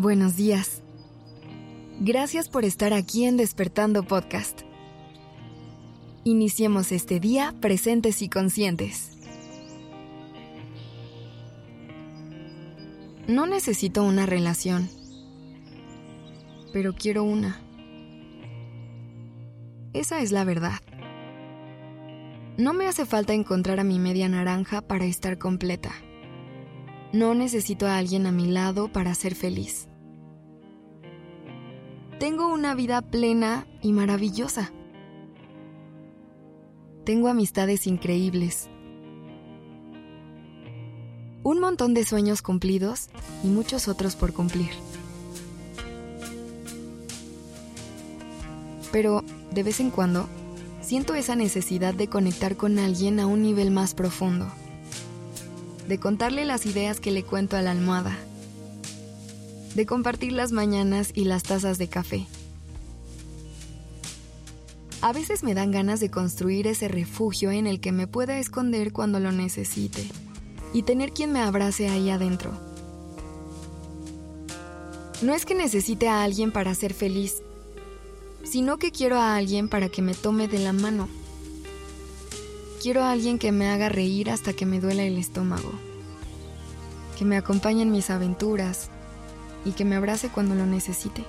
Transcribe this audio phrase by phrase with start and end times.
[0.00, 0.82] buenos días.
[2.00, 4.62] Gracias por estar aquí en Despertando Podcast.
[6.24, 9.18] Iniciemos este día presentes y conscientes.
[13.28, 14.88] No necesito una relación,
[16.72, 17.60] pero quiero una.
[19.92, 20.80] Esa es la verdad.
[22.56, 25.92] No me hace falta encontrar a mi media naranja para estar completa.
[27.12, 29.89] No necesito a alguien a mi lado para ser feliz.
[32.20, 34.70] Tengo una vida plena y maravillosa.
[37.06, 38.68] Tengo amistades increíbles.
[41.42, 43.08] Un montón de sueños cumplidos
[43.42, 44.68] y muchos otros por cumplir.
[48.92, 50.28] Pero, de vez en cuando,
[50.82, 54.46] siento esa necesidad de conectar con alguien a un nivel más profundo
[55.88, 58.16] de contarle las ideas que le cuento a la almohada,
[59.74, 62.26] de compartir las mañanas y las tazas de café.
[65.02, 68.92] A veces me dan ganas de construir ese refugio en el que me pueda esconder
[68.92, 70.06] cuando lo necesite
[70.74, 72.52] y tener quien me abrace ahí adentro.
[75.22, 77.42] No es que necesite a alguien para ser feliz,
[78.42, 81.08] sino que quiero a alguien para que me tome de la mano
[82.80, 85.70] Quiero a alguien que me haga reír hasta que me duela el estómago,
[87.18, 88.88] que me acompañe en mis aventuras
[89.64, 91.24] y que me abrace cuando lo necesite.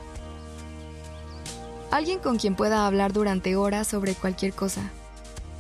[1.92, 4.92] Alguien con quien pueda hablar durante horas sobre cualquier cosa,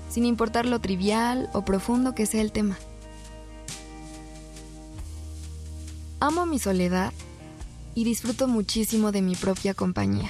[0.09, 2.77] sin importar lo trivial o profundo que sea el tema.
[6.19, 7.11] Amo mi soledad
[7.95, 10.29] y disfruto muchísimo de mi propia compañía.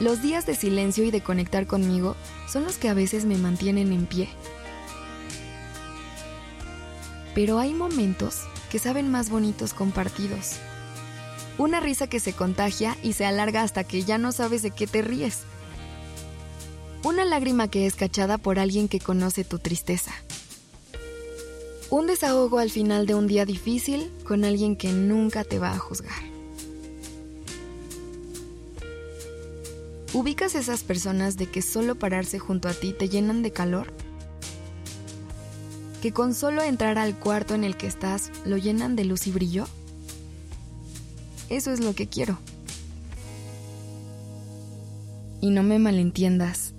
[0.00, 2.14] Los días de silencio y de conectar conmigo
[2.46, 4.28] son los que a veces me mantienen en pie.
[7.34, 10.60] Pero hay momentos que saben más bonitos compartidos.
[11.58, 14.86] Una risa que se contagia y se alarga hasta que ya no sabes de qué
[14.86, 15.40] te ríes.
[17.02, 20.12] Una lágrima que es cachada por alguien que conoce tu tristeza.
[21.90, 25.78] Un desahogo al final de un día difícil con alguien que nunca te va a
[25.78, 26.22] juzgar.
[30.12, 33.92] ¿Ubicas esas personas de que solo pararse junto a ti te llenan de calor?
[36.02, 39.32] ¿Que con solo entrar al cuarto en el que estás lo llenan de luz y
[39.32, 39.66] brillo?
[41.48, 42.38] Eso es lo que quiero.
[45.40, 46.74] Y no me malentiendas.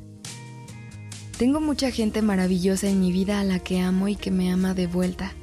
[1.37, 4.73] Tengo mucha gente maravillosa en mi vida a la que amo y que me ama
[4.73, 5.33] de vuelta.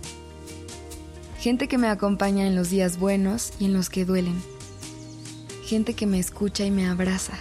[1.38, 4.42] Gente que me acompaña en los días buenos y en los que duelen.
[5.64, 7.38] Gente que me escucha y me abraza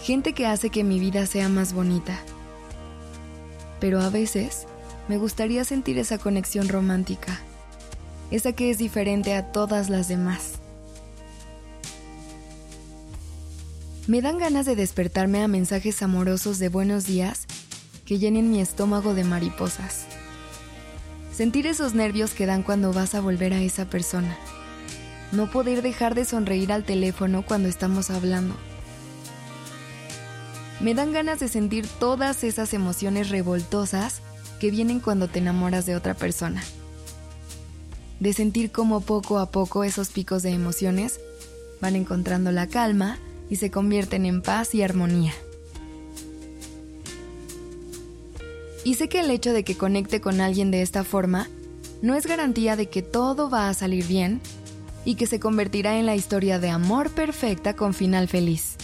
[0.00, 2.18] gente que hace que mi vida sea más bonita.
[3.78, 4.66] Pero a veces
[5.08, 7.40] me gustaría sentir esa conexión romántica,
[8.30, 10.54] esa que es diferente a todas las demás.
[14.06, 17.46] Me dan ganas de despertarme a mensajes amorosos de buenos días
[18.04, 20.06] que llenen mi estómago de mariposas.
[21.32, 24.36] Sentir esos nervios que dan cuando vas a volver a esa persona.
[25.32, 28.56] No poder dejar de sonreír al teléfono cuando estamos hablando
[30.80, 34.22] me dan ganas de sentir todas esas emociones revoltosas
[34.58, 36.62] que vienen cuando te enamoras de otra persona.
[38.20, 41.18] De sentir cómo poco a poco esos picos de emociones
[41.80, 45.32] van encontrando la calma y se convierten en paz y armonía.
[48.84, 51.48] Y sé que el hecho de que conecte con alguien de esta forma
[52.02, 54.40] no es garantía de que todo va a salir bien
[55.04, 58.76] y que se convertirá en la historia de amor perfecta con final feliz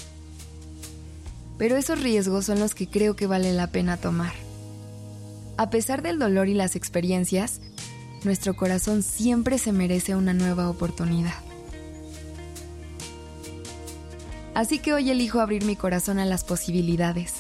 [1.59, 4.35] pero esos riesgos son los que creo que vale la pena tomar.
[5.57, 7.61] A pesar del dolor y las experiencias,
[8.27, 11.33] nuestro corazón siempre se merece una nueva oportunidad.
[14.53, 17.35] Así que hoy elijo abrir mi corazón a las posibilidades.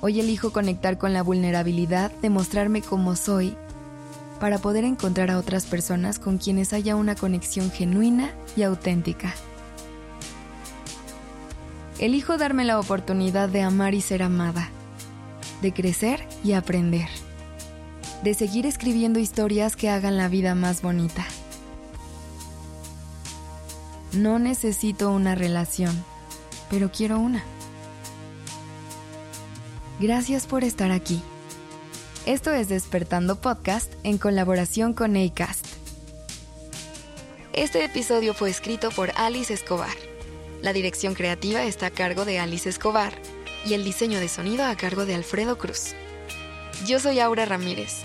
[0.00, 3.56] Hoy elijo conectar con la vulnerabilidad de mostrarme como soy
[4.40, 9.34] para poder encontrar a otras personas con quienes haya una conexión genuina y auténtica.
[11.98, 14.70] Elijo darme la oportunidad de amar y ser amada,
[15.60, 17.08] de crecer y aprender,
[18.22, 21.26] de seguir escribiendo historias que hagan la vida más bonita.
[24.12, 26.04] No necesito una relación,
[26.70, 27.42] pero quiero una.
[29.98, 31.20] Gracias por estar aquí.
[32.26, 35.66] Esto es Despertando Podcast en colaboración con ACAST.
[37.52, 39.96] Este episodio fue escrito por Alice Escobar.
[40.62, 43.12] La dirección creativa está a cargo de Alice Escobar
[43.66, 45.94] y el diseño de sonido a cargo de Alfredo Cruz.
[46.86, 48.04] Yo soy Aura Ramírez.